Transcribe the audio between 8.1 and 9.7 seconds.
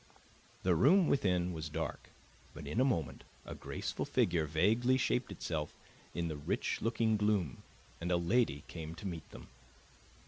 a lady came to meet them.